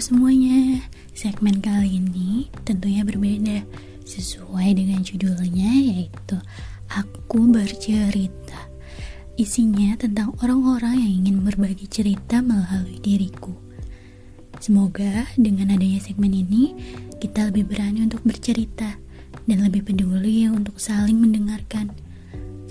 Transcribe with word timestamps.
semuanya, 0.00 0.80
segmen 1.12 1.60
kali 1.60 2.00
ini 2.00 2.48
tentunya 2.64 3.04
berbeda 3.04 3.60
sesuai 4.08 4.72
dengan 4.72 5.04
judulnya 5.04 5.76
yaitu 5.76 6.40
Aku 6.88 7.44
Bercerita. 7.52 8.72
Isinya 9.36 9.92
tentang 10.00 10.32
orang-orang 10.40 11.04
yang 11.04 11.12
ingin 11.20 11.44
berbagi 11.44 11.84
cerita 11.84 12.40
melalui 12.40 12.96
diriku. 13.04 13.52
Semoga 14.56 15.28
dengan 15.36 15.76
adanya 15.76 16.00
segmen 16.00 16.32
ini 16.32 16.72
kita 17.20 17.52
lebih 17.52 17.68
berani 17.68 18.00
untuk 18.00 18.24
bercerita 18.24 18.96
dan 19.44 19.58
lebih 19.60 19.84
peduli 19.84 20.48
untuk 20.48 20.80
saling 20.80 21.20
mendengarkan. 21.20 21.92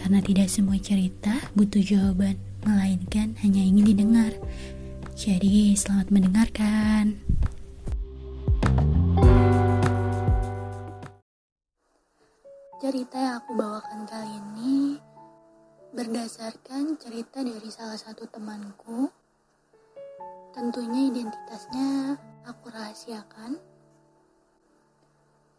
Karena 0.02 0.18
tidak 0.26 0.50
semua 0.50 0.82
cerita 0.82 1.38
butuh 1.54 1.86
jawaban, 1.86 2.42
melainkan 2.66 3.38
hanya 3.46 3.62
ingin 3.62 3.94
didengar. 3.94 4.34
Jadi, 5.20 5.76
selamat 5.76 6.16
mendengarkan. 6.16 7.20
Cerita 12.80 13.20
yang 13.20 13.36
aku 13.44 13.52
bawakan 13.52 14.08
kali 14.08 14.32
ini 14.32 14.96
berdasarkan 15.92 16.96
cerita 16.96 17.44
dari 17.44 17.68
salah 17.68 18.00
satu 18.00 18.32
temanku. 18.32 19.12
Tentunya 20.56 21.12
identitasnya 21.12 22.16
aku 22.48 22.72
rahasiakan. 22.72 23.60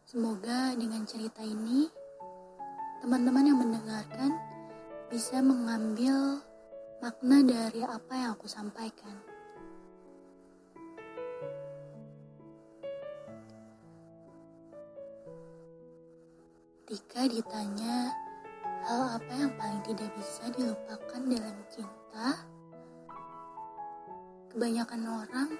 Semoga 0.08 0.72
dengan 0.72 1.04
cerita 1.04 1.44
ini 1.44 1.84
teman-teman 3.04 3.44
yang 3.44 3.60
mendengarkan 3.60 4.40
bisa 5.12 5.44
mengambil 5.44 6.40
makna 7.04 7.44
dari 7.44 7.84
apa 7.84 8.12
yang 8.16 8.32
aku 8.32 8.48
sampaikan. 8.48 9.39
Ketika 16.90 17.22
ditanya 17.30 18.10
hal 18.82 19.14
apa 19.14 19.30
yang 19.30 19.54
paling 19.54 19.78
tidak 19.86 20.10
bisa 20.18 20.42
dilupakan 20.50 21.22
dalam 21.22 21.56
cinta, 21.70 22.42
kebanyakan 24.50 25.02
orang 25.06 25.54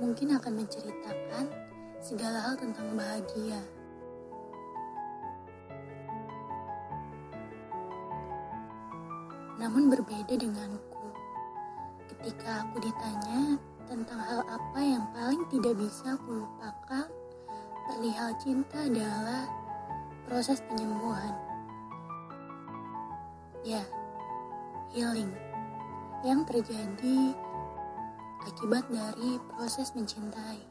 mungkin 0.00 0.40
akan 0.40 0.64
menceritakan 0.64 1.52
segala 2.00 2.48
hal 2.48 2.54
tentang 2.56 2.96
bahagia. 2.96 3.60
Namun 9.60 9.92
berbeda 9.92 10.32
denganku. 10.32 11.12
Ketika 12.08 12.64
aku 12.64 12.80
ditanya 12.80 13.60
tentang 13.84 14.16
hal 14.16 14.48
apa 14.48 14.80
yang 14.80 15.04
paling 15.12 15.44
tidak 15.52 15.76
bisa 15.76 16.16
aku 16.16 16.40
lupakan, 16.40 17.04
perihal 17.84 18.32
cinta 18.40 18.88
adalah 18.88 19.59
proses 20.30 20.62
penyembuhan. 20.70 21.34
Ya, 23.66 23.82
healing 24.94 25.34
yang 26.22 26.46
terjadi 26.46 27.34
akibat 28.46 28.86
dari 28.86 29.42
proses 29.50 29.90
mencintai. 29.98 30.62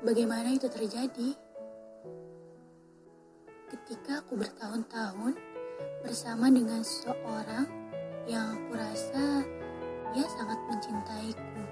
Bagaimana 0.00 0.56
itu 0.56 0.72
terjadi? 0.72 1.36
Ketika 3.68 4.24
aku 4.24 4.40
bertahun-tahun 4.40 5.36
bersama 6.00 6.48
dengan 6.48 6.80
seseorang 6.80 7.68
yang 8.24 8.56
aku 8.56 8.72
rasa 8.72 9.44
ia 10.16 10.24
sangat 10.32 10.56
mencintaiku, 10.64 11.62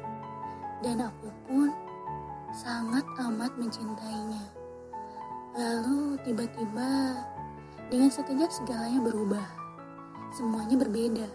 dan 0.85 1.01
aku 1.01 1.33
pun 1.49 1.73
sangat 2.57 3.05
amat 3.21 3.53
mencintainya. 3.61 4.41
Lalu 5.53 6.17
tiba-tiba 6.25 7.21
dengan 7.93 8.09
sekejap 8.09 8.49
segalanya 8.49 9.05
berubah. 9.05 9.45
Semuanya 10.33 10.81
berbeda. 10.81 11.29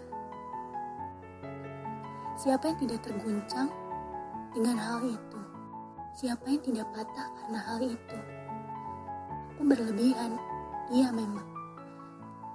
Siapa 2.34 2.74
yang 2.74 2.78
tidak 2.82 3.00
terguncang 3.06 3.70
dengan 4.50 4.74
hal 4.74 4.98
itu? 5.06 5.40
Siapa 6.18 6.42
yang 6.50 6.62
tidak 6.66 6.90
patah 6.90 7.28
karena 7.38 7.60
hal 7.70 7.80
itu? 7.86 8.18
Aku 9.54 9.62
berlebihan, 9.62 10.34
iya 10.90 11.14
memang. 11.14 11.46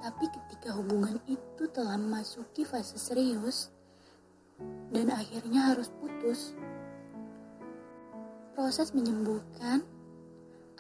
Tapi 0.03 0.27
ketika 0.27 0.75
hubungan 0.75 1.23
itu 1.23 1.72
telah 1.72 1.95
memasuki 1.95 2.67
fase 2.67 3.00
serius 3.00 3.72
dan 4.91 5.07
akhirnya 5.07 5.72
harus 5.72 5.88
putus, 5.88 6.51
proses 8.57 8.90
menyembuhkan 8.97 9.85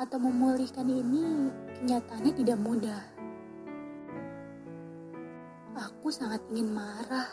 atau 0.01 0.17
memulihkan 0.17 0.89
ini 0.89 1.53
kenyataannya 1.77 2.33
tidak 2.33 2.57
mudah. 2.57 3.05
Aku 5.77 6.09
sangat 6.09 6.41
ingin 6.49 6.73
marah, 6.73 7.29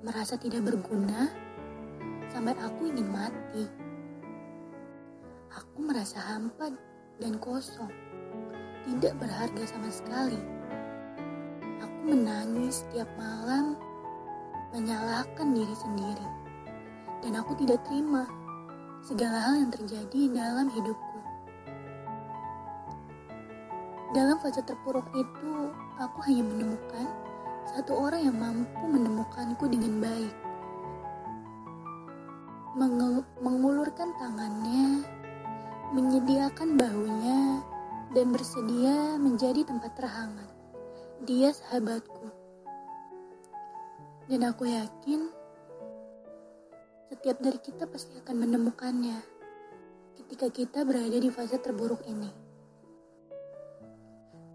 merasa 0.00 0.40
tidak 0.40 0.64
berguna, 0.64 1.28
sampai 2.32 2.56
aku 2.56 2.88
ingin 2.88 3.04
mati. 3.12 3.68
Aku 5.52 5.84
merasa 5.84 6.24
hampa 6.24 6.72
dan 7.20 7.36
kosong, 7.36 7.92
tidak 8.88 9.20
berharga 9.20 9.68
sama 9.68 9.92
sekali. 9.92 10.40
Aku 11.84 12.08
menangis 12.08 12.80
setiap 12.88 13.12
malam, 13.20 13.76
menyalahkan 14.72 15.52
diri 15.52 15.76
sendiri, 15.76 16.28
dan 17.20 17.36
aku 17.36 17.52
tidak 17.60 17.84
terima 17.84 18.24
segala 19.04 19.36
hal 19.36 19.54
yang 19.60 19.72
terjadi 19.72 20.20
dalam 20.32 20.72
hidupku. 20.72 21.18
Dalam 24.16 24.40
fase 24.40 24.64
terpuruk 24.64 25.04
itu, 25.12 25.52
aku 26.00 26.18
hanya 26.24 26.48
menemukan 26.48 27.06
satu 27.68 27.92
orang 28.08 28.24
yang 28.24 28.36
mampu 28.40 28.84
menemukanku 28.88 29.68
dengan 29.68 30.00
baik. 30.00 30.36
Mengul 32.80 33.20
mengulurkan 33.44 34.16
tangannya, 34.16 35.04
menyediakan 35.92 36.80
bahunya, 36.80 37.60
dan 38.16 38.26
bersedia 38.32 39.20
menjadi 39.20 39.68
tempat 39.68 39.92
terhangat. 40.00 40.48
Dia 41.28 41.52
sahabatku. 41.52 42.32
Dan 44.32 44.48
aku 44.48 44.64
yakin 44.64 45.28
setiap 47.14 47.38
dari 47.38 47.62
kita 47.62 47.86
pasti 47.86 48.18
akan 48.18 48.42
menemukannya 48.42 49.14
ketika 50.18 50.50
kita 50.50 50.82
berada 50.82 51.14
di 51.14 51.30
fase 51.30 51.62
terburuk 51.62 52.02
ini. 52.10 52.26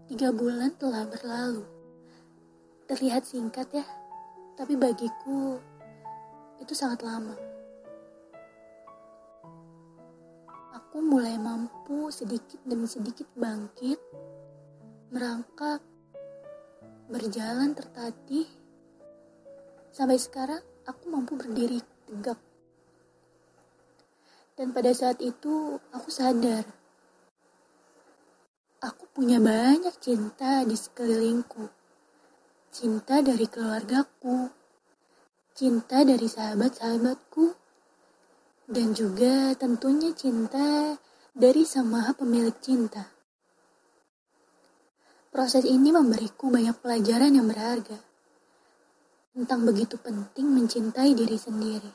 Tiga 0.04 0.28
bulan 0.28 0.76
telah 0.76 1.08
berlalu. 1.08 1.64
Terlihat 2.84 3.24
singkat 3.24 3.64
ya, 3.72 3.86
tapi 4.60 4.76
bagiku 4.76 5.56
itu 6.60 6.76
sangat 6.76 7.00
lama. 7.00 7.32
Aku 10.76 11.00
mulai 11.00 11.40
mampu 11.40 12.12
sedikit 12.12 12.60
demi 12.68 12.84
sedikit 12.84 13.24
bangkit, 13.40 13.96
merangkak, 15.08 15.80
berjalan 17.08 17.72
tertatih. 17.72 18.44
Sampai 19.96 20.20
sekarang 20.20 20.60
aku 20.84 21.08
mampu 21.08 21.40
berdiri 21.40 21.80
tegak 22.04 22.49
dan 24.60 24.76
pada 24.76 24.92
saat 24.92 25.16
itu 25.24 25.80
aku 25.88 26.12
sadar. 26.12 26.68
Aku 28.84 29.08
punya 29.08 29.40
banyak 29.40 29.96
cinta 30.04 30.68
di 30.68 30.76
sekelilingku. 30.76 31.64
Cinta 32.68 33.24
dari 33.24 33.48
keluargaku. 33.48 34.52
Cinta 35.56 36.04
dari 36.04 36.28
sahabat-sahabatku. 36.28 37.56
Dan 38.68 38.92
juga 38.92 39.56
tentunya 39.56 40.12
cinta 40.12 40.92
dari 41.32 41.64
sang 41.64 41.88
maha 41.88 42.12
pemilik 42.12 42.54
cinta. 42.60 43.08
Proses 45.32 45.64
ini 45.64 45.88
memberiku 45.88 46.52
banyak 46.52 46.76
pelajaran 46.84 47.32
yang 47.32 47.48
berharga 47.48 47.96
tentang 49.32 49.64
begitu 49.64 49.96
penting 49.96 50.52
mencintai 50.52 51.14
diri 51.14 51.38
sendiri, 51.38 51.92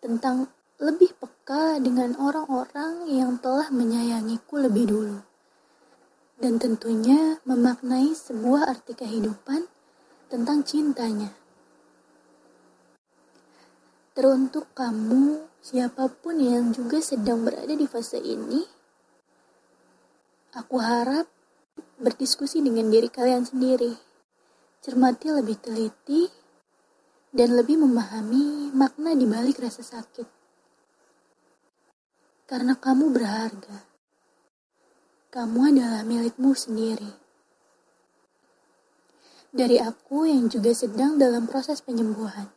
tentang 0.00 0.48
lebih 0.82 1.14
peka 1.14 1.78
dengan 1.78 2.18
orang-orang 2.18 3.06
yang 3.06 3.38
telah 3.38 3.70
menyayangiku 3.70 4.58
lebih 4.58 4.90
dulu. 4.90 5.18
Dan 6.42 6.58
tentunya 6.58 7.38
memaknai 7.46 8.10
sebuah 8.10 8.66
arti 8.66 8.98
kehidupan 8.98 9.70
tentang 10.26 10.66
cintanya. 10.66 11.30
Teruntuk 14.10 14.74
kamu, 14.74 15.46
siapa 15.62 16.10
pun 16.10 16.42
yang 16.42 16.74
juga 16.74 16.98
sedang 16.98 17.46
berada 17.46 17.70
di 17.70 17.86
fase 17.86 18.18
ini, 18.18 18.66
aku 20.58 20.82
harap 20.82 21.30
berdiskusi 22.02 22.58
dengan 22.58 22.90
diri 22.90 23.06
kalian 23.06 23.46
sendiri. 23.46 23.94
Cermati 24.82 25.30
lebih 25.30 25.62
teliti 25.62 26.26
dan 27.30 27.54
lebih 27.54 27.78
memahami 27.78 28.74
makna 28.74 29.14
di 29.14 29.30
balik 29.30 29.62
rasa 29.62 29.86
sakit. 29.86 30.41
Karena 32.46 32.74
kamu 32.78 33.12
berharga. 33.12 33.76
Kamu 35.32 35.60
adalah 35.72 36.04
milikmu 36.04 36.52
sendiri. 36.52 37.12
Dari 39.52 39.76
aku 39.80 40.24
yang 40.24 40.48
juga 40.48 40.72
sedang 40.72 41.20
dalam 41.20 41.44
proses 41.44 41.84
penyembuhan. 41.84 42.48